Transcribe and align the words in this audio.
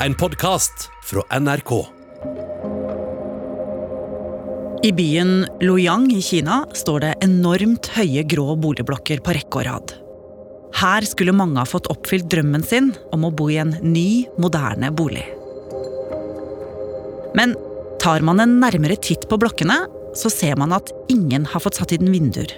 En 0.00 0.14
podkast 0.14 0.90
fra 1.02 1.22
NRK. 1.40 1.70
I 4.84 4.90
byen 4.92 5.46
Luoyang 5.60 6.10
i 6.12 6.20
Kina 6.20 6.58
står 6.76 7.00
det 7.00 7.12
enormt 7.24 7.88
høye 7.94 8.26
grå 8.28 8.58
boligblokker 8.60 9.22
på 9.24 9.36
rekke 9.38 9.62
og 9.62 9.64
rad. 9.64 9.94
Her 10.76 11.06
skulle 11.08 11.32
mange 11.32 11.62
ha 11.62 11.64
fått 11.64 11.88
oppfylt 11.88 12.28
drømmen 12.28 12.66
sin 12.66 12.92
om 13.16 13.24
å 13.24 13.32
bo 13.32 13.48
i 13.48 13.56
en 13.62 13.72
ny, 13.80 14.26
moderne 14.36 14.92
bolig. 14.92 15.24
Men 17.32 17.56
tar 18.02 18.20
man 18.20 18.44
en 18.44 18.58
nærmere 18.60 19.00
titt 19.00 19.24
på 19.30 19.40
blokkene, 19.40 19.80
så 20.12 20.28
ser 20.28 20.60
man 20.60 20.76
at 20.76 20.92
ingen 21.08 21.48
har 21.48 21.64
fått 21.64 21.80
satt 21.80 21.96
inn 21.96 22.12
vinduer. 22.12 22.52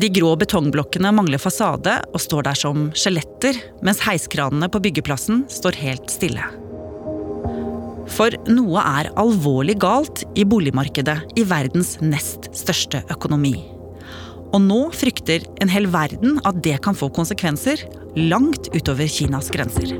De 0.00 0.08
grå 0.08 0.30
betongblokkene 0.40 1.10
mangler 1.12 1.40
fasade 1.42 1.98
og 2.08 2.22
står 2.22 2.46
der 2.46 2.56
som 2.56 2.86
skjeletter, 2.96 3.58
mens 3.84 4.00
heiskranene 4.06 4.70
på 4.72 4.80
byggeplassen 4.80 5.42
står 5.52 5.76
helt 5.82 6.12
stille. 6.12 6.46
For 8.10 8.32
noe 8.48 8.80
er 8.80 9.10
alvorlig 9.20 9.76
galt 9.82 10.22
i 10.40 10.46
boligmarkedet 10.48 11.18
i 11.36 11.44
verdens 11.44 11.98
nest 12.00 12.48
største 12.56 13.02
økonomi. 13.12 13.54
Og 14.50 14.62
nå 14.64 14.80
frykter 14.96 15.44
en 15.60 15.70
hel 15.70 15.86
verden 15.92 16.40
at 16.48 16.62
det 16.64 16.78
kan 16.86 16.96
få 16.96 17.10
konsekvenser 17.14 17.84
langt 18.16 18.70
utover 18.72 19.10
Kinas 19.10 19.52
grenser. 19.52 19.92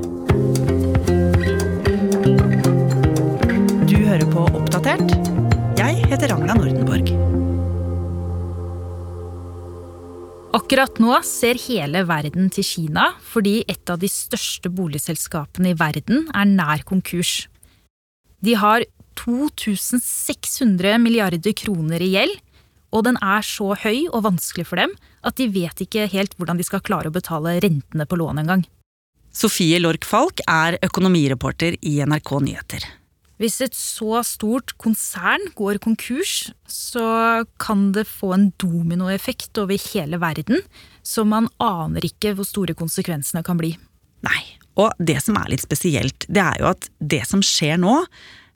Du 3.85 3.97
hører 4.01 4.25
på 4.33 4.49
Oppdatert. 4.49 5.13
Jeg 5.77 6.09
heter 6.09 6.33
Ragna 6.33 6.57
Nordenborg. 6.57 7.30
Akkurat 10.51 10.97
nå 10.99 11.13
ser 11.23 11.55
hele 11.63 12.01
verden 12.03 12.49
til 12.51 12.65
Kina 12.67 13.05
fordi 13.23 13.61
et 13.71 13.87
av 13.87 14.01
de 14.01 14.09
største 14.11 14.67
boligselskapene 14.67 15.71
i 15.71 15.77
verden 15.79 16.25
er 16.35 16.49
nær 16.49 16.83
konkurs. 16.87 17.45
De 18.43 18.57
har 18.59 18.83
2600 19.21 20.99
milliarder 20.99 21.55
kroner 21.55 22.03
i 22.03 22.11
gjeld, 22.17 22.35
og 22.91 23.07
den 23.07 23.15
er 23.23 23.47
så 23.47 23.71
høy 23.79 24.09
og 24.11 24.25
vanskelig 24.27 24.67
for 24.67 24.81
dem 24.81 24.91
at 25.23 25.39
de 25.39 25.47
vet 25.55 25.85
ikke 25.85 26.09
helt 26.11 26.35
hvordan 26.35 26.59
de 26.59 26.67
skal 26.67 26.83
klare 26.83 27.07
å 27.07 27.15
betale 27.15 27.55
rentene 27.63 28.03
på 28.03 28.19
lånet 28.19 28.43
engang. 28.43 28.67
Sofie 29.31 29.79
Lork 29.79 30.03
Falk 30.03 30.43
er 30.51 30.81
økonomireporter 30.83 31.79
i 31.79 32.01
NRK 32.03 32.39
Nyheter. 32.43 32.91
Hvis 33.41 33.57
et 33.65 33.73
så 33.73 34.19
stort 34.21 34.75
konsern 34.77 35.47
går 35.57 35.79
konkurs, 35.81 36.51
så 36.69 37.41
kan 37.61 37.87
det 37.95 38.05
få 38.05 38.35
en 38.35 38.51
dominoeffekt 38.61 39.57
over 39.57 39.81
hele 39.89 40.19
verden, 40.21 40.61
så 41.01 41.25
man 41.25 41.49
aner 41.57 42.05
ikke 42.05 42.35
hvor 42.37 42.45
store 42.45 42.75
konsekvensene 42.77 43.41
kan 43.41 43.57
bli. 43.57 43.71
Nei, 44.21 44.43
og 44.77 44.93
det 45.01 45.17
som 45.25 45.39
er 45.41 45.49
litt 45.49 45.65
spesielt, 45.65 46.27
det 46.29 46.43
er 46.43 46.61
jo 46.61 46.69
at 46.69 46.85
det 47.01 47.23
som 47.25 47.41
skjer 47.41 47.81
nå, 47.81 47.95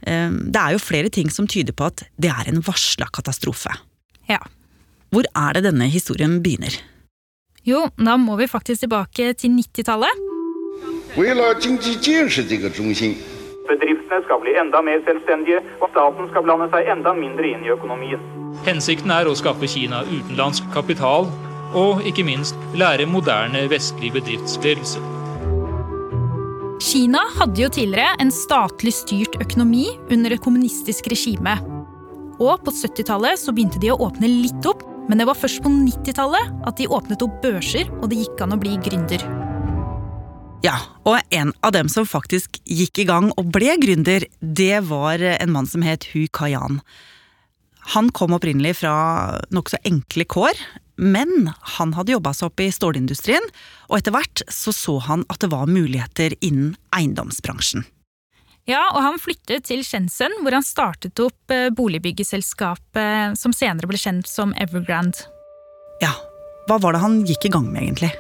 eh, 0.06 0.30
det 0.30 0.62
er 0.62 0.78
jo 0.78 0.84
flere 0.86 1.10
ting 1.10 1.34
som 1.34 1.50
tyder 1.50 1.74
på 1.74 1.90
at 1.90 2.06
det 2.22 2.30
er 2.30 2.54
en 2.54 2.62
varsla 2.62 3.10
katastrofe. 3.10 3.74
Ja. 4.30 4.44
Hvor 5.10 5.26
er 5.34 5.58
det 5.58 5.66
denne 5.66 5.90
historien 5.90 6.44
begynner? 6.46 6.78
Jo, 7.66 7.88
da 7.98 8.20
må 8.22 8.38
vi 8.38 8.46
faktisk 8.46 8.86
tilbake 8.86 9.34
til 9.34 9.58
90-tallet. 9.58 10.14
为 11.18 11.32
sykehusene 14.06 14.26
skal 14.26 14.42
bli 14.42 14.56
enda 14.58 14.82
mer 14.82 15.02
selvstendige, 15.06 15.62
og 15.82 15.90
staten 15.90 16.30
skal 16.30 16.44
blande 16.44 16.70
seg 16.72 16.88
enda 16.88 17.14
mindre 17.14 17.48
inn 17.48 17.66
i 17.66 17.72
økonomien. 17.74 18.20
Hensikten 18.66 19.12
er 19.12 19.28
å 19.28 19.36
skaffe 19.36 19.68
Kina 19.68 20.04
utenlandsk 20.04 20.64
kapital, 20.74 21.28
og 21.76 22.02
ikke 22.06 22.24
minst 22.24 22.56
lære 22.76 23.06
moderne 23.06 23.68
vestlig 23.70 24.14
bedriftsledelse. 24.14 25.00
Kina 26.86 27.24
hadde 27.40 27.62
jo 27.64 27.70
tidligere 27.70 28.16
en 28.22 28.32
statlig 28.32 28.94
styrt 28.94 29.36
økonomi 29.42 29.88
under 30.12 30.32
et 30.32 30.44
kommunistisk 30.44 31.08
regime. 31.12 31.58
Og 32.40 32.60
på 32.64 32.72
70-tallet 32.72 33.40
så 33.40 33.52
begynte 33.56 33.80
de 33.80 33.92
å 33.92 34.00
åpne 34.06 34.28
litt 34.28 34.68
opp, 34.68 34.84
men 35.10 35.20
det 35.20 35.28
var 35.28 35.38
først 35.40 35.64
på 35.64 35.72
90-tallet 35.72 36.68
at 36.68 36.78
de 36.78 36.88
åpnet 36.88 37.24
opp 37.26 37.42
børser 37.44 37.90
og 38.02 38.10
det 38.12 38.24
gikk 38.24 38.44
an 38.44 38.56
å 38.56 38.60
bli 38.62 38.76
gründer. 38.86 39.45
Ja, 40.64 40.78
og 41.06 41.20
en 41.36 41.52
av 41.62 41.74
dem 41.76 41.90
som 41.92 42.08
faktisk 42.08 42.58
gikk 42.64 43.04
i 43.04 43.08
gang 43.10 43.28
og 43.36 43.52
ble 43.54 43.76
gründer, 43.82 44.26
det 44.40 44.80
var 44.88 45.22
en 45.22 45.52
mann 45.54 45.68
som 45.70 45.84
het 45.86 46.08
Hu 46.14 46.26
Kayan. 46.34 46.80
Han 47.94 48.10
kom 48.16 48.34
opprinnelig 48.34 48.80
fra 48.80 48.96
nokså 49.54 49.78
enkle 49.86 50.26
kår, 50.26 50.58
men 50.96 51.52
han 51.78 51.94
hadde 51.94 52.16
jobba 52.16 52.32
seg 52.34 52.50
opp 52.50 52.64
i 52.64 52.72
stålindustrien, 52.74 53.44
og 53.90 54.00
etter 54.00 54.16
hvert 54.16 54.46
så 54.50 54.74
så 54.74 54.98
han 55.06 55.26
at 55.30 55.44
det 55.44 55.52
var 55.52 55.70
muligheter 55.70 56.38
innen 56.40 56.74
eiendomsbransjen. 56.96 57.86
Ja, 58.66 58.88
og 58.96 59.04
han 59.06 59.22
flyttet 59.22 59.68
til 59.68 59.84
Shenzhen, 59.86 60.40
hvor 60.42 60.56
han 60.56 60.66
startet 60.66 61.22
opp 61.22 61.54
eh, 61.54 61.68
boligbyggeselskapet 61.78 63.38
som 63.38 63.54
senere 63.54 63.92
ble 63.92 64.00
kjent 64.02 64.26
som 64.26 64.56
Evergrande. 64.58 65.28
Ja, 66.02 66.16
hva 66.66 66.80
var 66.82 66.96
det 66.96 67.04
han 67.06 67.22
gikk 67.30 67.46
i 67.46 67.54
gang 67.54 67.70
med, 67.70 67.84
egentlig? 67.84 68.12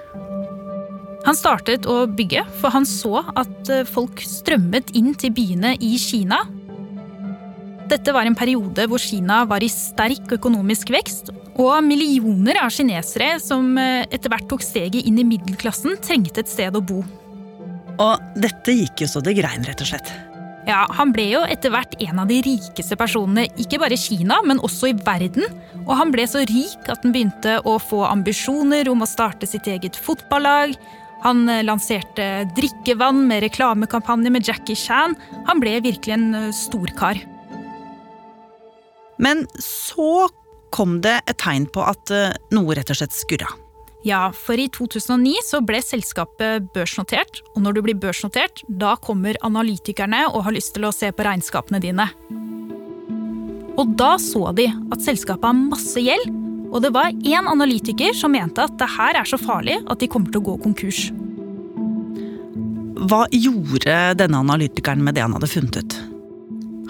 Han 1.26 1.38
startet 1.38 1.88
å 1.90 2.04
bygge, 2.06 2.44
for 2.62 2.74
han 2.74 2.86
så 2.86 3.24
at 3.34 3.72
eh, 3.74 3.88
folk 3.90 4.22
strømmet 4.22 4.94
inn 4.98 5.14
til 5.18 5.34
byene 5.34 5.74
i 5.82 5.96
Kina. 6.02 6.44
Dette 7.90 8.14
var 8.14 8.26
en 8.26 8.38
periode 8.38 8.86
hvor 8.90 9.02
Kina 9.02 9.44
var 9.50 9.66
i 9.66 9.70
sterk 9.70 10.32
økonomisk 10.38 10.94
vekst, 10.94 11.32
og 11.56 11.76
millioner 11.86 12.60
av 12.62 12.74
kinesere 12.74 13.36
som 13.42 13.74
eh, 13.82 14.06
etter 14.10 14.32
hvert 14.32 14.48
tok 14.52 14.66
steget 14.66 15.06
inn 15.06 15.18
i 15.22 15.28
middelklassen, 15.28 15.98
trengte 16.06 16.44
et 16.44 16.52
sted 16.52 16.78
å 16.78 16.84
bo. 16.84 17.02
Og 17.96 18.40
dette 18.42 18.76
gikk 18.76 19.06
jo 19.06 19.12
så 19.16 19.22
det 19.24 19.38
grein, 19.38 19.66
rett 19.66 19.82
og 19.82 19.90
slett. 19.90 20.12
Ja, 20.66 20.84
Han 20.98 21.12
ble 21.14 21.28
jo 21.30 21.44
etter 21.46 21.70
hvert 21.74 21.94
en 22.02 22.20
av 22.24 22.30
de 22.30 22.40
rikeste 22.46 22.98
personene, 22.98 23.46
ikke 23.62 23.80
bare 23.82 23.94
i 23.98 24.02
Kina, 24.02 24.40
men 24.46 24.62
også 24.66 24.90
i 24.90 24.98
verden. 24.98 25.46
Og 25.86 25.94
han 25.98 26.14
ble 26.14 26.26
så 26.30 26.42
rik 26.50 26.90
at 26.90 27.06
han 27.06 27.14
begynte 27.14 27.60
å 27.70 27.78
få 27.82 28.02
ambisjoner 28.10 28.90
om 28.90 29.06
å 29.06 29.10
starte 29.10 29.50
sitt 29.50 29.70
eget 29.70 29.98
fotballag. 29.98 30.74
Han 31.26 31.50
eh, 31.50 31.64
lanserte 31.66 32.46
drikkevann 32.56 33.26
med 33.28 33.42
reklamekampanje 33.44 34.30
med 34.30 34.48
Jackie 34.48 34.78
Chan. 34.78 35.16
Han 35.48 35.62
ble 35.64 35.80
virkelig 35.82 36.14
en 36.14 36.34
eh, 36.38 36.52
storkar. 36.54 37.22
Men 39.18 39.46
så 39.64 40.28
kom 40.76 41.00
det 41.02 41.22
et 41.26 41.40
tegn 41.42 41.66
på 41.72 41.82
at 41.82 42.14
eh, 42.14 42.36
noe 42.54 42.78
rett 42.78 42.94
og 42.94 43.00
slett 43.00 43.16
skurra. 43.16 43.50
Ja, 44.06 44.28
for 44.38 44.60
i 44.62 44.68
2009 44.70 45.40
så 45.48 45.64
ble 45.66 45.80
selskapet 45.82 46.68
børsnotert, 46.76 47.42
og 47.56 47.64
når 47.66 47.74
du 47.74 47.84
blir 47.88 47.98
børsnotert, 47.98 48.62
da 48.70 48.94
kommer 49.02 49.40
analytikerne 49.42 50.28
og 50.30 50.44
har 50.46 50.54
lyst 50.54 50.76
til 50.76 50.86
å 50.86 50.94
se 50.94 51.10
på 51.10 51.26
regnskapene 51.26 51.82
dine. 51.82 52.06
Og 53.82 53.96
da 53.98 54.14
så 54.22 54.52
de 54.56 54.70
at 54.70 55.02
selskapet 55.02 55.50
har 55.50 55.58
masse 55.58 56.06
gjeld, 56.06 56.45
og 56.76 56.82
det 56.84 56.92
var 56.92 57.14
én 57.24 57.48
analytiker 57.48 58.12
som 58.18 58.34
mente 58.36 58.66
at 58.66 58.74
det 58.80 58.90
her 58.98 59.16
er 59.16 59.30
så 59.30 59.40
farlig 59.40 59.78
at 59.88 60.02
de 60.02 60.10
kommer 60.12 60.34
til 60.34 60.42
å 60.42 60.48
gå 60.50 60.56
konkurs. 60.66 61.06
Hva 63.06 63.24
gjorde 63.32 63.96
denne 64.20 64.42
analytikeren 64.44 65.04
med 65.06 65.16
det 65.16 65.24
han 65.24 65.36
hadde 65.38 65.52
funnet 65.52 65.80
ut? 65.80 65.96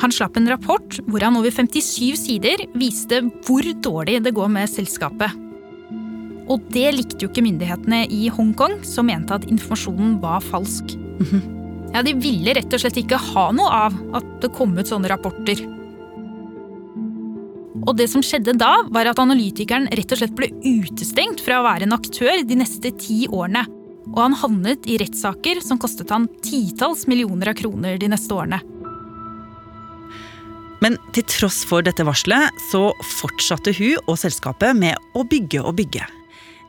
Han 0.02 0.14
slapp 0.14 0.38
en 0.40 0.50
rapport 0.50 0.98
hvor 1.06 1.24
han 1.24 1.38
over 1.38 1.54
57 1.54 2.18
sider 2.20 2.66
viste 2.74 3.22
hvor 3.46 3.68
dårlig 3.86 4.20
det 4.26 4.34
går 4.36 4.50
med 4.58 4.72
selskapet. 4.72 5.38
Og 6.52 6.66
det 6.74 6.90
likte 6.94 7.26
jo 7.26 7.30
ikke 7.30 7.46
myndighetene 7.46 8.04
i 8.14 8.28
Hongkong, 8.34 8.80
som 8.86 9.08
mente 9.10 9.38
at 9.38 9.48
informasjonen 9.50 10.18
var 10.24 10.44
falsk. 10.46 10.98
Ja, 11.96 12.02
De 12.04 12.12
ville 12.20 12.52
rett 12.58 12.74
og 12.74 12.82
slett 12.82 12.98
ikke 13.00 13.16
ha 13.32 13.46
noe 13.56 13.72
av 13.72 13.94
at 14.18 14.26
det 14.44 14.50
kom 14.58 14.74
ut 14.76 14.90
sånne 14.90 15.08
rapporter. 15.08 15.62
Og 17.84 17.96
det 18.00 18.08
som 18.12 18.24
skjedde 18.24 18.56
da, 18.58 18.72
var 18.94 19.10
at 19.12 19.20
analytikeren 19.20 19.90
rett 19.92 20.14
og 20.16 20.22
slett 20.22 20.36
ble 20.38 20.52
utestengt 20.64 21.44
fra 21.44 21.60
å 21.60 21.66
være 21.68 21.88
en 21.88 21.98
aktør 21.98 22.46
de 22.48 22.60
neste 22.62 22.94
ti 23.02 23.26
årene. 23.28 23.66
Og 24.14 24.22
han 24.22 24.38
havnet 24.38 24.88
i 24.88 25.00
rettssaker 25.02 25.60
som 25.66 25.80
kostet 25.82 26.14
han 26.14 26.30
titalls 26.46 27.06
millioner 27.10 27.52
av 27.52 27.60
kroner 27.60 28.00
de 28.00 28.10
neste 28.12 28.36
årene. 28.36 28.62
Men 30.84 31.00
til 31.16 31.26
tross 31.32 31.64
for 31.66 31.86
dette 31.86 32.06
varselet, 32.06 32.54
så 32.70 32.90
fortsatte 33.18 33.74
hun 33.76 33.96
og 34.06 34.20
selskapet 34.22 34.78
med 34.78 35.00
å 35.18 35.24
bygge 35.28 35.64
og 35.64 35.76
bygge. 35.80 36.06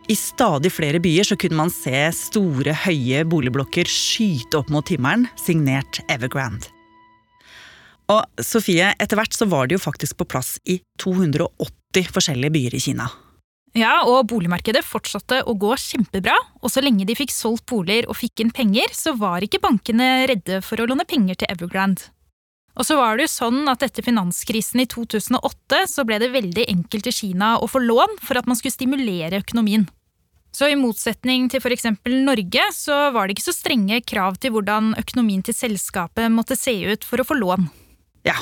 I 0.07 0.15
stadig 0.15 0.71
flere 0.71 1.01
byer 1.03 1.27
så 1.27 1.37
kunne 1.39 1.59
man 1.59 1.73
se 1.75 2.07
store, 2.15 2.77
høye 2.87 3.25
boligblokker 3.27 3.91
skyte 3.91 4.63
opp 4.63 4.71
mot 4.73 4.87
himmelen, 4.89 5.27
signert 5.41 6.01
Evergrande. 6.07 6.76
Og 8.13 8.43
Sofie, 8.45 8.93
etter 9.03 9.19
hvert 9.19 9.35
så 9.35 9.49
var 9.51 9.67
det 9.67 9.79
jo 9.79 9.83
faktisk 9.83 10.21
på 10.21 10.29
plass 10.31 10.57
i 10.65 10.79
280 11.03 12.13
forskjellige 12.15 12.55
byer 12.55 12.77
i 12.79 12.83
Kina. 12.83 13.09
Ja, 13.77 14.07
og 14.09 14.31
boligmarkedet 14.31 14.81
fortsatte 14.87 15.43
å 15.45 15.53
gå 15.59 15.75
kjempebra, 15.77 16.37
og 16.63 16.73
så 16.73 16.81
lenge 16.81 17.05
de 17.05 17.17
fikk 17.19 17.35
solgt 17.35 17.67
boliger 17.69 18.07
og 18.09 18.17
fikk 18.17 18.41
inn 18.41 18.53
penger, 18.55 18.93
så 18.97 19.13
var 19.19 19.45
ikke 19.45 19.61
bankene 19.61 20.25
redde 20.31 20.63
for 20.65 20.81
å 20.81 20.87
låne 20.89 21.05
penger 21.09 21.43
til 21.43 21.51
Evergrande. 21.53 22.09
Og 22.77 22.85
så 22.89 22.97
var 22.97 23.17
det 23.17 23.27
jo 23.27 23.33
sånn 23.33 23.69
at 23.73 23.85
etter 23.85 24.05
finanskrisen 24.05 24.83
i 24.85 24.89
2008 24.89 25.83
så 25.89 26.05
ble 26.09 26.19
det 26.21 26.33
veldig 26.33 26.67
enkelt 26.73 27.09
i 27.09 27.15
Kina 27.19 27.55
å 27.61 27.69
få 27.69 27.81
lån 27.85 28.19
for 28.25 28.37
at 28.37 28.49
man 28.49 28.59
skulle 28.59 28.77
stimulere 28.77 29.41
økonomien. 29.41 29.87
Så 30.57 30.71
i 30.73 30.77
motsetning 30.79 31.51
til 31.53 31.61
f.eks. 31.61 31.89
Norge, 32.25 32.69
så 32.73 33.11
var 33.13 33.27
det 33.27 33.37
ikke 33.37 33.49
så 33.49 33.57
strenge 33.57 34.01
krav 34.09 34.39
til 34.41 34.55
hvordan 34.55 34.95
økonomien 35.01 35.45
til 35.45 35.57
selskapet 35.57 36.33
måtte 36.33 36.57
se 36.57 36.79
ut 36.93 37.05
for 37.05 37.21
å 37.21 37.29
få 37.29 37.37
lån. 37.41 37.69
Ja, 38.27 38.37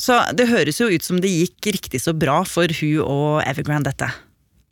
så 0.00 0.22
det 0.32 0.48
høres 0.48 0.80
jo 0.80 0.88
ut 0.88 1.04
som 1.04 1.20
det 1.20 1.30
gikk 1.30 1.72
riktig 1.76 2.00
så 2.00 2.14
bra 2.16 2.40
for 2.48 2.72
hun 2.80 3.04
og 3.04 3.42
Evergrande, 3.44 3.92
dette. 3.92 4.08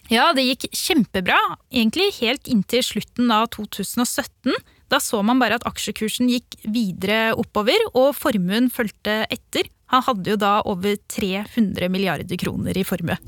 Ja, 0.08 0.30
det 0.32 0.46
gikk 0.46 0.70
kjempebra, 0.72 1.36
egentlig 1.68 2.14
helt 2.22 2.48
inntil 2.48 2.84
slutten 2.86 3.28
av 3.34 3.50
2017. 3.52 4.54
Da 4.88 5.00
så 5.04 5.20
man 5.20 5.40
bare 5.40 5.58
at 5.58 5.66
aksjekursen 5.68 6.30
gikk 6.32 6.56
videre 6.64 7.34
oppover, 7.36 7.76
og 7.92 8.14
formuen 8.16 8.70
fulgte 8.72 9.26
etter. 9.28 9.68
Han 9.92 10.06
hadde 10.06 10.32
jo 10.32 10.40
da 10.40 10.54
over 10.68 10.96
300 11.12 11.92
milliarder 11.92 12.40
kroner 12.40 12.76
i 12.76 12.86
formue. 12.88 13.18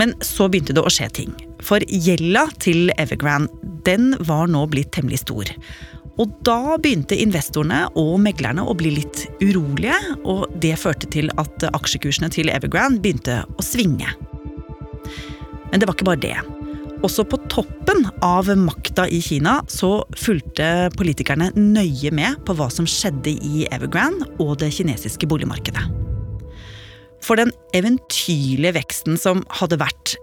Men 0.00 0.16
så 0.24 0.48
begynte 0.50 0.74
det 0.74 0.82
å 0.82 0.90
skje 0.90 1.10
ting. 1.20 1.36
For 1.62 1.84
gjelda 1.84 2.48
til 2.64 2.88
Evergrande 2.96 3.52
den 3.84 4.14
var 4.24 4.48
nå 4.48 4.64
blitt 4.72 4.94
temmelig 4.96 5.20
stor. 5.26 5.50
Og 6.22 6.30
da 6.46 6.76
begynte 6.78 7.16
investorene 7.18 7.88
og 7.98 8.16
meglerne 8.22 8.62
å 8.62 8.74
bli 8.78 8.92
litt 9.00 9.24
urolige, 9.42 9.96
og 10.22 10.46
det 10.62 10.76
førte 10.78 11.08
til 11.10 11.32
at 11.40 11.66
aksjekursene 11.72 12.30
til 12.30 12.52
Evergrande 12.54 13.02
begynte 13.02 13.40
å 13.42 13.64
svinge. 13.66 14.12
Men 15.72 15.82
det 15.82 15.88
var 15.88 15.96
ikke 15.96 16.06
bare 16.06 16.22
det. 16.22 16.36
Også 17.04 17.24
på 17.28 17.36
toppen 17.52 18.06
av 18.24 18.48
makta 18.56 19.08
i 19.10 19.18
Kina 19.20 19.58
så 19.68 20.04
fulgte 20.16 20.88
politikerne 20.96 21.50
nøye 21.58 22.12
med 22.14 22.38
på 22.46 22.54
hva 22.56 22.70
som 22.72 22.86
skjedde 22.88 23.34
i 23.34 23.66
Evergrande 23.74 24.30
og 24.38 24.56
det 24.62 24.70
kinesiske 24.76 25.28
boligmarkedet. 25.28 25.84
For 27.24 27.40
den 27.40 27.50
eventyrlige 27.76 28.76
veksten 28.78 29.18
som 29.20 29.42
hadde 29.58 29.80
vært, 29.80 30.14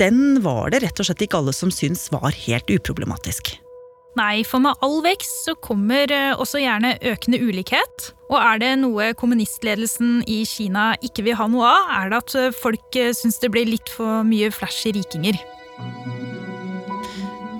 den 0.00 0.42
var 0.44 0.72
det 0.72 0.82
rett 0.84 1.00
og 1.00 1.08
slett 1.08 1.24
ikke 1.24 1.40
alle 1.40 1.54
som 1.56 1.72
syntes 1.72 2.08
var 2.12 2.34
helt 2.34 2.68
uproblematisk. 2.72 3.54
Nei, 4.16 4.40
for 4.48 4.62
med 4.64 4.78
all 4.80 5.02
vekst 5.04 5.44
så 5.44 5.52
kommer 5.60 6.08
eh, 6.12 6.32
også 6.32 6.62
gjerne 6.62 6.94
økende 7.04 7.40
ulikhet. 7.44 8.14
Og 8.30 8.38
er 8.40 8.62
det 8.62 8.70
noe 8.80 9.10
kommunistledelsen 9.18 10.22
i 10.24 10.40
Kina 10.48 10.94
ikke 11.04 11.26
vil 11.26 11.36
ha 11.36 11.48
noe 11.52 11.68
av, 11.68 11.92
er 11.98 12.12
det 12.12 12.22
at 12.22 12.36
eh, 12.40 12.54
folk 12.56 12.96
eh, 12.96 13.12
syns 13.16 13.36
det 13.44 13.52
blir 13.52 13.68
litt 13.68 13.92
for 13.92 14.24
mye 14.24 14.48
flashy 14.56 14.94
rikinger. 14.96 15.36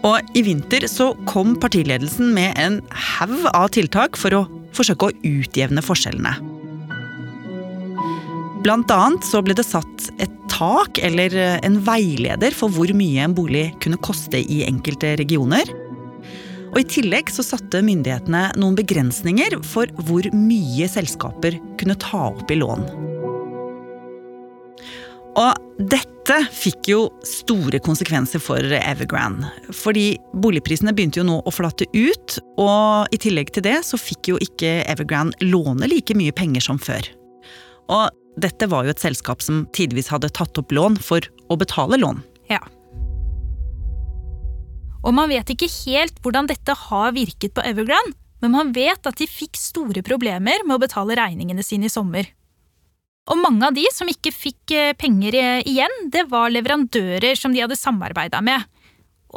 Og 0.06 0.36
i 0.38 0.46
vinter 0.46 0.88
så 0.88 1.10
kom 1.28 1.58
partiledelsen 1.60 2.32
med 2.32 2.56
en 2.62 2.80
haug 3.18 3.50
av 3.52 3.68
tiltak 3.76 4.16
for 4.16 4.32
å 4.32 4.44
forsøke 4.76 5.10
å 5.10 5.16
utjevne 5.28 5.84
forskjellene. 5.84 6.38
Blant 8.64 8.90
annet 8.94 9.26
så 9.28 9.44
ble 9.44 9.54
det 9.58 9.66
satt 9.66 10.08
et 10.16 10.32
tak 10.50 10.96
eller 11.04 11.34
en 11.36 11.82
veileder 11.84 12.54
for 12.56 12.72
hvor 12.72 12.88
mye 12.96 13.26
en 13.26 13.34
bolig 13.36 13.68
kunne 13.84 14.00
koste 14.00 14.40
i 14.40 14.64
enkelte 14.64 15.18
regioner. 15.20 15.68
Og 16.76 16.82
I 16.82 16.88
tillegg 16.92 17.30
så 17.32 17.40
satte 17.40 17.80
myndighetene 17.80 18.50
noen 18.60 18.74
begrensninger 18.76 19.54
for 19.64 19.88
hvor 20.04 20.26
mye 20.36 20.84
selskaper 20.92 21.56
kunne 21.80 21.96
ta 22.02 22.26
opp 22.34 22.52
i 22.52 22.58
lån. 22.60 22.84
Og 25.40 25.86
dette 25.88 26.36
fikk 26.52 26.90
jo 26.92 26.98
store 27.24 27.80
konsekvenser 27.80 28.44
for 28.44 28.60
Evergrande. 28.76 29.48
Fordi 29.72 30.18
boligprisene 30.36 30.92
begynte 30.92 31.22
jo 31.22 31.26
nå 31.30 31.38
å 31.48 31.54
flate 31.54 31.88
ut, 31.96 32.36
og 32.60 33.08
i 33.08 33.22
tillegg 33.24 33.54
til 33.56 33.64
det 33.64 33.78
så 33.88 33.96
fikk 33.96 34.34
jo 34.34 34.44
ikke 34.44 34.82
Evergrande 34.84 35.48
låne 35.48 35.88
like 35.88 36.16
mye 36.16 36.36
penger 36.36 36.68
som 36.68 36.80
før. 36.80 37.08
Og 37.88 38.12
dette 38.36 38.68
var 38.68 38.84
jo 38.84 38.92
et 38.92 39.00
selskap 39.00 39.40
som 39.40 39.64
tidvis 39.72 40.12
hadde 40.12 40.28
tatt 40.36 40.60
opp 40.60 40.76
lån 40.76 41.00
for 41.00 41.24
å 41.48 41.56
betale 41.56 42.04
lån. 42.04 42.20
Og 45.06 45.14
man 45.14 45.30
vet 45.30 45.52
ikke 45.52 45.70
helt 45.86 46.18
hvordan 46.24 46.48
dette 46.50 46.74
har 46.88 47.14
virket 47.14 47.54
på 47.54 47.64
Evergrande, 47.66 48.16
men 48.42 48.52
man 48.52 48.72
vet 48.74 49.06
at 49.06 49.16
de 49.16 49.28
fikk 49.30 49.56
store 49.56 50.02
problemer 50.04 50.64
med 50.66 50.76
å 50.76 50.82
betale 50.82 51.16
regningene 51.16 51.64
sine 51.64 51.88
i 51.88 51.92
sommer. 51.92 52.26
Og 53.30 53.38
mange 53.40 53.66
av 53.66 53.74
de 53.74 53.86
som 53.94 54.10
ikke 54.10 54.30
fikk 54.34 54.74
eh, 54.74 54.94
penger 54.98 55.34
igjen, 55.66 55.94
det 56.12 56.26
var 56.30 56.52
leverandører 56.52 57.38
som 57.38 57.54
de 57.54 57.62
hadde 57.64 57.78
samarbeida 57.78 58.42
med. 58.44 58.66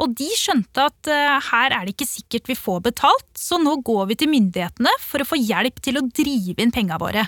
Og 0.00 0.14
de 0.16 0.28
skjønte 0.38 0.84
at 0.86 1.10
uh, 1.10 1.40
her 1.50 1.74
er 1.74 1.84
det 1.84 1.96
ikke 1.96 2.08
sikkert 2.08 2.48
vi 2.48 2.56
får 2.56 2.78
betalt, 2.86 3.26
så 3.36 3.58
nå 3.60 3.74
går 3.84 4.06
vi 4.12 4.16
til 4.20 4.30
myndighetene 4.32 4.92
for 5.02 5.20
å 5.20 5.26
få 5.28 5.38
hjelp 5.40 5.82
til 5.84 5.98
å 5.98 6.06
drive 6.06 6.62
inn 6.62 6.72
penga 6.72 6.96
våre. 7.02 7.26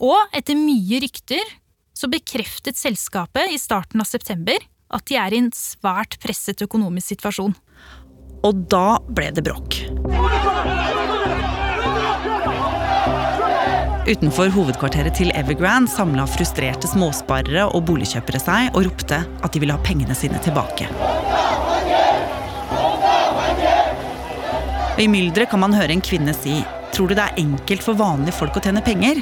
Og 0.00 0.36
etter 0.36 0.56
mye 0.56 1.02
rykter 1.02 1.42
så 1.96 2.08
bekreftet 2.12 2.78
selskapet 2.78 3.52
i 3.52 3.60
starten 3.60 4.00
av 4.00 4.08
september 4.08 4.62
at 4.90 5.06
de 5.10 5.18
er 5.18 5.34
i 5.34 5.40
en 5.42 5.50
svært 5.54 6.18
presset 6.22 6.62
økonomisk 6.62 7.16
situasjon. 7.16 7.54
Og 8.46 8.66
da 8.70 8.98
ble 9.08 9.32
det 9.34 9.44
bråk. 9.46 9.80
Utenfor 14.06 14.52
hovedkvarteret 14.54 15.16
til 15.18 15.32
Evergrande 15.34 15.90
samla 15.90 16.28
frustrerte 16.30 16.86
småsparere 16.86 17.64
og 17.74 17.88
boligkjøpere 17.88 18.38
seg 18.38 18.76
og 18.76 18.86
ropte 18.86 19.18
at 19.26 19.50
de 19.50 19.62
ville 19.62 19.74
ha 19.74 19.82
pengene 19.82 20.14
sine 20.14 20.38
tilbake. 20.44 20.86
Og 24.96 25.02
I 25.02 25.10
mylderet 25.10 25.50
kan 25.50 25.60
man 25.60 25.74
høre 25.76 25.92
en 25.92 26.04
kvinne 26.04 26.32
si 26.36 26.62
Tror 26.94 27.10
du 27.10 27.16
det 27.18 27.24
er 27.26 27.42
enkelt 27.42 27.82
for 27.84 27.98
vanlige 27.98 28.32
folk 28.38 28.56
å 28.56 28.62
tjene 28.64 28.80
penger? 28.80 29.18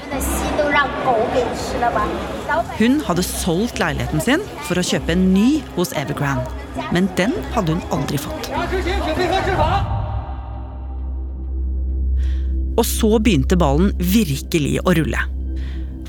Hun 2.79 3.01
hadde 3.07 3.25
solgt 3.27 3.81
leiligheten 3.81 4.23
sin 4.23 4.43
for 4.67 4.81
å 4.81 4.85
kjøpe 4.85 5.15
en 5.15 5.29
ny 5.35 5.49
hos 5.77 5.95
Evergrande, 5.99 6.51
men 6.95 7.09
den 7.19 7.35
hadde 7.55 7.77
hun 7.77 7.85
aldri 7.95 8.21
fått. 8.21 8.51
Og 12.75 12.85
så 12.89 13.13
begynte 13.23 13.59
ballen 13.59 13.93
virkelig 13.99 14.81
å 14.83 14.97
rulle. 14.99 15.21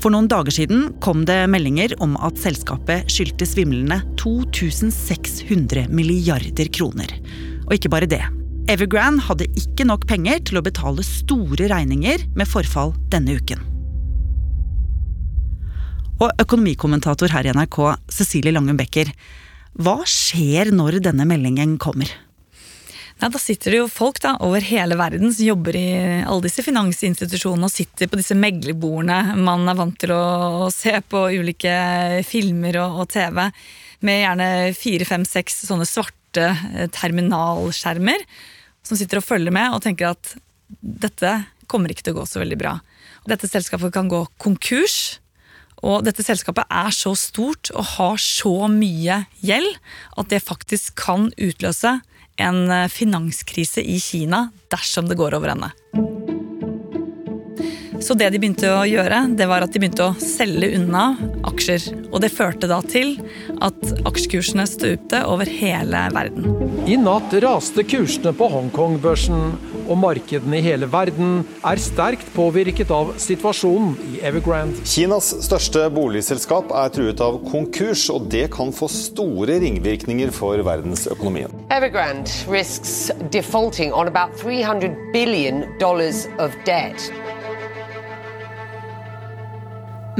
For 0.02 0.12
noen 0.12 0.28
dager 0.30 0.52
siden 0.52 0.90
kom 1.02 1.24
det 1.26 1.38
meldinger 1.50 1.94
om 2.04 2.16
at 2.22 2.38
selskapet 2.38 3.08
skyldte 3.10 3.46
svimlende 3.48 4.02
2600 4.20 5.86
milliarder 5.88 6.68
kroner. 6.74 7.14
Og 7.66 7.78
ikke 7.78 7.92
bare 7.94 8.10
det. 8.10 8.22
Evergrande 8.70 9.24
hadde 9.28 9.48
ikke 9.58 9.86
nok 9.86 10.08
penger 10.10 10.42
til 10.46 10.58
å 10.58 10.64
betale 10.66 11.06
store 11.06 11.70
regninger 11.70 12.26
med 12.36 12.50
forfall 12.50 12.92
denne 13.14 13.38
uken. 13.38 13.75
Og 16.16 16.30
økonomikommentator 16.40 17.32
her 17.34 17.44
i 17.44 17.52
NRK, 17.52 17.80
Cecilie 18.08 18.54
Langum 18.54 18.78
Becker. 18.78 19.10
Hva 19.76 19.98
skjer 20.08 20.70
når 20.72 21.02
denne 21.04 21.26
meldingen 21.28 21.76
kommer? 21.80 22.08
Nei, 23.16 23.28
da 23.32 23.40
sitter 23.40 23.72
det 23.72 23.78
jo 23.82 23.88
folk 23.88 24.18
da, 24.24 24.34
over 24.44 24.64
hele 24.64 24.96
verden 24.96 25.30
som 25.32 25.44
jobber 25.46 25.76
i 25.76 25.88
alle 26.20 26.44
disse 26.44 26.64
finansinstitusjonene 26.64 27.68
og 27.68 27.72
sitter 27.72 28.10
på 28.12 28.18
disse 28.20 28.36
meglerbordene 28.36 29.36
man 29.40 29.64
er 29.68 29.78
vant 29.78 29.96
til 30.00 30.12
å 30.12 30.68
se 30.72 30.92
på 31.00 31.22
ulike 31.32 31.72
filmer 32.28 32.76
og, 32.82 33.00
og 33.00 33.10
TV, 33.12 33.40
med 34.04 34.20
gjerne 34.20 34.48
fire, 34.76 35.08
fem, 35.08 35.24
seks 35.24 35.62
sånne 35.64 35.88
svarte 35.88 36.50
eh, 36.52 36.90
terminalskjermer, 36.92 38.24
som 38.84 39.00
sitter 39.00 39.22
og 39.22 39.28
følger 39.28 39.56
med 39.56 39.72
og 39.72 39.80
tenker 39.84 40.12
at 40.12 40.36
dette 40.80 41.38
kommer 41.68 41.92
ikke 41.92 42.04
til 42.08 42.16
å 42.16 42.20
gå 42.20 42.28
så 42.28 42.44
veldig 42.44 42.60
bra. 42.60 42.76
Dette 43.28 43.48
selskapet 43.48 43.96
kan 43.96 44.12
gå 44.12 44.26
konkurs. 44.40 45.18
Og 45.86 46.02
dette 46.06 46.24
selskapet 46.26 46.66
er 46.66 46.90
så 46.94 47.14
stort 47.18 47.70
og 47.74 47.86
har 47.96 48.18
så 48.22 48.66
mye 48.72 49.22
gjeld 49.44 49.70
at 50.18 50.32
det 50.32 50.42
faktisk 50.42 50.96
kan 51.06 51.30
utløse 51.38 51.98
en 52.42 52.62
eh, 52.68 52.88
finanskrise 52.92 53.84
i 53.84 54.00
Kina 54.02 54.48
dersom 54.72 55.08
det 55.08 55.18
går 55.20 55.38
over 55.38 55.54
ende. 55.54 55.70
Så 58.06 58.14
det 58.14 58.28
de 58.30 58.38
begynte 58.38 58.68
å 58.70 58.84
gjøre, 58.86 59.24
det 59.34 59.48
var 59.50 59.64
at 59.64 59.72
de 59.74 59.80
begynte 59.82 60.04
å 60.04 60.12
selge 60.22 60.68
unna 60.76 61.16
aksjer. 61.48 61.88
Og 62.12 62.20
det 62.22 62.30
førte 62.30 62.68
da 62.70 62.78
til 62.86 63.16
at 63.58 63.80
aksjekursene 64.06 64.62
stupte 64.70 65.24
over 65.26 65.50
hele 65.50 66.04
verden. 66.14 66.46
I 66.86 66.94
natt 67.02 67.34
raste 67.42 67.82
kursene 67.82 68.30
på 68.36 68.46
Hongkong-børsen, 68.52 69.56
og 69.86 69.98
markedene 69.98 70.60
i 70.60 70.62
hele 70.62 70.86
verden 70.90 71.40
er 71.66 71.82
sterkt 71.82 72.30
påvirket 72.34 72.92
av 72.94 73.10
situasjonen 73.22 73.98
i 74.12 74.22
Evergrande. 74.26 74.86
Kinas 74.86 75.32
største 75.46 75.88
boligselskap 75.94 76.70
er 76.78 76.94
truet 76.94 77.22
av 77.26 77.40
konkurs, 77.50 78.06
og 78.14 78.30
det 78.30 78.46
kan 78.54 78.70
få 78.74 78.86
store 78.92 79.58
ringvirkninger 79.66 80.30
for 80.34 80.62
verdensøkonomien. 80.66 81.50
Evergrande 81.74 82.30
risks 82.54 83.10
defaulting 83.34 83.90
on 83.90 84.06
about 84.06 84.38
300 84.38 84.94
billion 85.10 85.64
dollars 85.82 86.28
of 86.38 86.54
debt. 86.66 87.10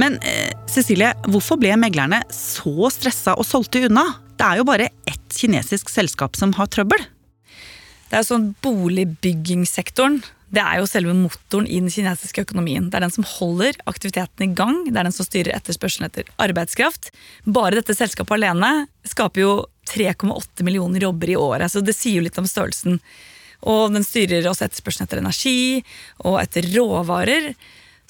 Men 0.01 0.19
eh, 0.21 0.53
Cecilie, 0.71 1.15
hvorfor 1.31 1.61
ble 1.61 1.73
meglerne 1.81 2.23
så 2.33 2.91
stressa 2.93 3.37
og 3.37 3.49
solgte 3.49 3.87
unna? 3.89 4.05
Det 4.37 4.47
er 4.47 4.61
jo 4.61 4.69
bare 4.69 4.91
ett 5.09 5.37
kinesisk 5.37 5.89
selskap 5.93 6.37
som 6.37 6.53
har 6.59 6.69
trøbbel. 6.73 7.01
Det 8.07 8.19
er 8.19 8.23
jo 8.23 8.31
sånn 8.31 8.51
Boligbyggingssektoren 8.63 10.21
det 10.55 10.63
er 10.63 10.79
jo 10.79 10.87
selve 10.89 11.15
motoren 11.17 11.67
i 11.67 11.81
den 11.81 11.91
kinesiske 11.91 12.45
økonomien. 12.47 12.87
Det 12.91 12.99
er 12.99 13.05
den 13.07 13.15
som 13.15 13.27
holder 13.27 13.77
aktiviteten 13.91 14.47
i 14.47 14.55
gang, 14.55 14.85
det 14.87 14.95
er 14.95 15.09
den 15.09 15.15
som 15.15 15.27
styrer 15.27 15.57
etterspørselen 15.57 16.07
etter 16.07 16.29
arbeidskraft. 16.43 17.11
Bare 17.45 17.81
dette 17.81 17.97
selskapet 17.99 18.39
alene 18.39 18.87
skaper 19.07 19.43
jo 19.43 19.55
3,8 19.91 20.67
millioner 20.67 21.03
jobber 21.03 21.33
i 21.33 21.39
året, 21.39 21.73
så 21.73 21.83
det 21.83 21.97
sier 21.99 22.21
jo 22.21 22.27
litt 22.29 22.39
om 22.39 22.47
størrelsen. 22.47 23.01
Og 23.67 23.91
den 23.95 24.07
styrer 24.07 24.47
også 24.47 24.69
etterspørselen 24.69 25.09
etter 25.09 25.23
energi 25.23 25.83
og 26.23 26.39
etter 26.45 26.69
råvarer. 26.77 27.51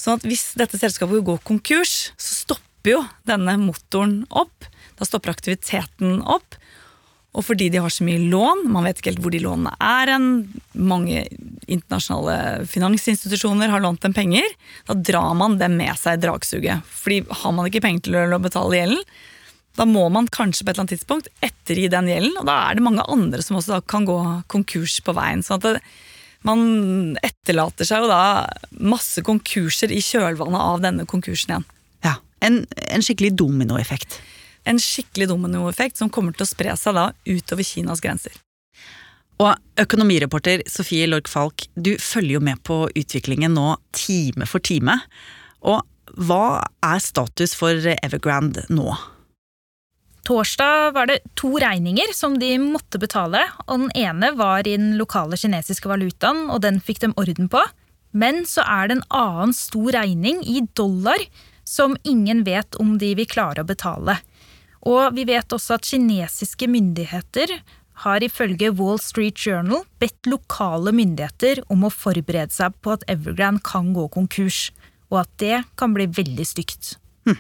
Sånn 0.01 0.21
at 0.21 0.27
hvis 0.29 0.53
dette 0.59 0.79
selskapet 0.81 1.25
går 1.27 1.43
konkurs, 1.47 2.13
så 2.21 2.41
stopper 2.45 2.97
jo 2.97 3.03
denne 3.29 3.57
motoren 3.61 4.21
opp. 4.31 4.69
Da 4.97 5.09
stopper 5.09 5.33
aktiviteten 5.33 6.21
opp. 6.23 6.59
Og 7.37 7.45
fordi 7.45 7.69
de 7.69 7.81
har 7.85 7.93
så 7.93 8.05
mye 8.07 8.23
lån, 8.33 8.65
man 8.73 8.87
vet 8.87 9.01
ikke 9.01 9.13
helt 9.13 9.25
hvor 9.25 9.35
de 9.35 9.43
lånene 9.45 9.75
er 9.83 10.13
hen, 10.15 10.29
mange 10.73 11.27
internasjonale 11.69 12.65
finansinstitusjoner 12.71 13.73
har 13.73 13.83
lånt 13.85 14.01
dem 14.07 14.15
penger, 14.17 14.47
da 14.89 14.97
drar 14.97 15.35
man 15.37 15.59
dem 15.61 15.77
med 15.77 15.93
seg 16.01 16.17
i 16.17 16.23
dragsuget. 16.25 16.87
Fordi 17.03 17.21
har 17.43 17.53
man 17.53 17.69
ikke 17.69 17.85
penger 17.85 18.07
til 18.07 18.17
å 18.17 18.41
betale 18.41 18.81
gjelden, 18.81 19.05
da 19.77 19.85
må 19.85 20.07
man 20.09 20.29
kanskje 20.33 20.65
på 20.65 20.71
et 20.71 20.79
eller 20.79 20.87
annet 20.87 20.95
tidspunkt 20.97 21.29
ettergi 21.45 21.91
den 21.93 22.09
gjelden, 22.09 22.39
og 22.41 22.49
da 22.49 22.57
er 22.65 22.79
det 22.79 22.87
mange 22.87 23.05
andre 23.13 23.45
som 23.45 23.59
også 23.59 23.83
kan 23.85 24.09
gå 24.09 24.17
konkurs 24.53 24.97
på 25.05 25.13
veien. 25.17 25.45
sånn 25.45 25.61
at 25.61 25.67
det, 25.69 25.83
man 26.47 27.19
etterlater 27.27 27.89
seg 27.89 28.05
jo 28.05 28.11
da 28.11 28.47
masse 28.79 29.23
konkurser 29.27 29.93
i 29.93 30.01
kjølvannet 30.05 30.63
av 30.63 30.81
denne 30.85 31.07
konkursen 31.09 31.57
igjen. 31.57 31.69
Ja, 32.07 32.17
En, 32.45 32.65
en 32.93 33.05
skikkelig 33.05 33.35
dominoeffekt 33.39 34.21
en 34.67 34.81
skikkelig 34.83 35.31
dominoeffekt 35.31 36.01
som 36.01 36.11
kommer 36.13 36.35
til 36.35 36.47
å 36.47 36.51
spre 36.51 36.75
seg 36.79 36.97
da 36.99 37.09
utover 37.29 37.67
Kinas 37.67 38.03
grenser. 38.05 38.35
Og 39.43 39.53
økonomireporter 39.83 40.65
Sofie 40.71 41.09
Lork 41.09 41.29
Falk, 41.29 41.67
du 41.75 41.95
følger 42.01 42.39
jo 42.39 42.45
med 42.45 42.63
på 42.65 42.87
utviklingen 42.97 43.55
nå 43.57 43.75
time 43.97 44.49
for 44.49 44.65
time. 44.65 44.97
Og 45.61 45.85
hva 46.17 46.65
er 46.87 47.03
status 47.05 47.53
for 47.59 47.91
Evergrande 47.99 48.65
nå? 48.73 48.89
Torsdag 50.27 50.95
var 50.97 51.07
det 51.07 51.21
to 51.39 51.53
regninger 51.63 52.11
som 52.15 52.35
de 52.41 52.57
måtte 52.59 52.99
betale, 52.99 53.45
og 53.67 53.85
den 53.85 53.93
ene 53.95 54.33
var 54.35 54.67
i 54.67 54.75
den 54.75 54.97
lokale 54.99 55.39
kinesiske 55.39 55.87
valutaen, 55.87 56.49
og 56.51 56.65
den 56.65 56.81
fikk 56.83 57.05
de 57.05 57.13
orden 57.15 57.47
på. 57.53 57.63
Men 58.17 58.43
så 58.49 58.65
er 58.67 58.89
det 58.89 58.97
en 58.97 59.07
annen 59.15 59.55
stor 59.55 59.93
regning 59.95 60.41
i 60.43 60.65
dollar 60.75 61.23
som 61.67 61.95
ingen 62.03 62.43
vet 62.47 62.79
om 62.83 62.97
de 62.99 63.13
vil 63.19 63.29
klare 63.31 63.63
å 63.63 63.69
betale. 63.69 64.17
Og 64.87 65.15
vi 65.15 65.27
vet 65.29 65.53
også 65.53 65.77
at 65.77 65.87
kinesiske 65.87 66.67
myndigheter 66.71 67.55
har 68.03 68.25
ifølge 68.25 68.73
Wall 68.77 68.99
Street 69.03 69.39
Journal 69.47 69.85
bedt 70.03 70.29
lokale 70.29 70.93
myndigheter 70.95 71.63
om 71.73 71.87
å 71.87 71.93
forberede 71.93 72.55
seg 72.55 72.75
på 72.83 72.97
at 72.97 73.07
Evergrande 73.11 73.63
kan 73.67 73.95
gå 73.97 74.09
konkurs, 74.15 74.71
og 75.11 75.23
at 75.23 75.33
det 75.43 75.63
kan 75.79 75.95
bli 75.95 76.09
veldig 76.11 76.47
stygt. 76.47 76.97
Hm. 77.27 77.39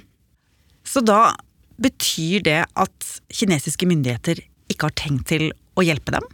Så 0.87 1.02
da 1.02 1.35
betyr 1.83 2.45
det 2.47 2.61
at 2.66 3.09
kinesiske 3.33 3.88
myndigheter 3.88 4.42
ikke 4.73 4.88
har 4.88 4.97
tenkt 4.99 5.28
til 5.33 5.50
å 5.76 5.85
hjelpe 5.87 6.14
dem? 6.16 6.26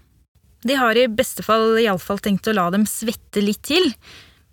De 0.63 0.77
har 0.79 0.99
i 0.99 1.09
beste 1.11 1.43
fall 1.43 1.81
iallfall 1.83 2.21
tenkt 2.23 2.47
å 2.47 2.55
la 2.55 2.69
dem 2.71 2.87
svette 2.87 3.43
litt 3.43 3.65
til. 3.67 3.91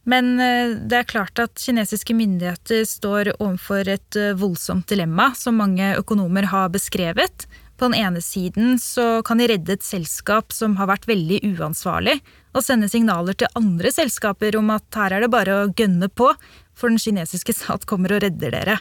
Men 0.09 0.39
eh, 0.41 0.75
det 0.89 1.01
er 1.01 1.09
klart 1.09 1.39
at 1.41 1.59
kinesiske 1.61 2.15
myndigheter 2.17 2.85
står 2.87 3.33
overfor 3.37 3.89
et 3.91 4.17
eh, 4.17 4.35
voldsomt 4.37 4.87
dilemma, 4.89 5.29
som 5.37 5.59
mange 5.59 5.91
økonomer 5.99 6.49
har 6.49 6.71
beskrevet. 6.73 7.45
På 7.77 7.87
den 7.87 7.99
ene 7.99 8.23
siden 8.23 8.79
så 8.81 9.21
kan 9.23 9.39
de 9.39 9.47
redde 9.51 9.77
et 9.77 9.85
selskap 9.85 10.51
som 10.55 10.75
har 10.79 10.89
vært 10.89 11.07
veldig 11.07 11.43
uansvarlig, 11.53 12.17
og 12.57 12.65
sende 12.65 12.89
signaler 12.91 13.37
til 13.37 13.51
andre 13.59 13.93
selskaper 13.93 14.57
om 14.59 14.73
at 14.73 14.97
her 14.97 15.15
er 15.15 15.23
det 15.23 15.31
bare 15.31 15.61
å 15.61 15.69
gønne 15.69 16.09
på, 16.09 16.33
for 16.73 16.91
den 16.91 16.99
kinesiske 16.99 17.53
stat 17.55 17.85
kommer 17.87 18.15
og 18.15 18.23
redder 18.25 18.55
dere. 18.55 18.79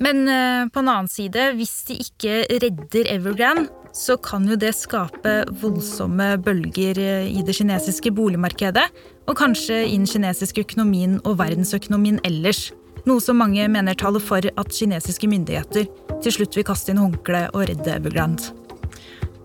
Men 0.00 0.24
eh, 0.28 0.64
på 0.72 0.80
en 0.80 0.88
annen 0.88 1.10
side, 1.12 1.50
hvis 1.58 1.74
de 1.90 1.98
ikke 2.00 2.40
redder 2.62 3.10
Evergrande, 3.12 3.68
så 3.96 4.14
kan 4.22 4.46
jo 4.46 4.54
det 4.58 4.70
skape 4.78 5.32
voldsomme 5.60 6.36
bølger 6.44 7.00
i 7.26 7.42
det 7.42 7.56
kinesiske 7.58 8.12
boligmarkedet, 8.14 8.84
og 9.26 9.38
kanskje 9.38 9.80
i 9.88 9.96
den 9.96 10.06
kinesiske 10.06 10.62
økonomien 10.62 11.18
og 11.24 11.40
verdensøkonomien 11.42 12.20
ellers. 12.24 12.68
Noe 13.08 13.22
som 13.24 13.40
mange 13.40 13.66
mener 13.72 13.98
taler 13.98 14.22
for 14.22 14.44
at 14.44 14.74
kinesiske 14.76 15.28
myndigheter 15.30 15.88
til 16.22 16.36
slutt 16.36 16.56
vil 16.58 16.68
kaste 16.68 16.94
inn 16.94 17.02
håndkleet 17.02 17.54
og 17.56 17.66
redde 17.70 17.96
Evergrande. 17.96 18.54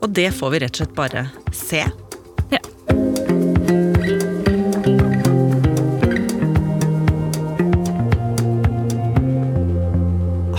Og 0.03 0.11
det 0.13 0.29
får 0.37 0.53
vi 0.53 0.61
rett 0.61 0.75
og 0.75 0.83
slett 0.83 0.97
bare 0.97 1.29
se. 1.55 1.85